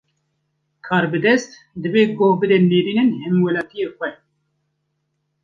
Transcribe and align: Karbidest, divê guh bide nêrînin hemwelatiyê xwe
Karbidest, 0.87 1.51
divê 1.81 2.03
guh 2.17 2.35
bide 2.39 2.57
nêrînin 2.69 3.09
hemwelatiyê 3.23 3.87
xwe 3.95 4.09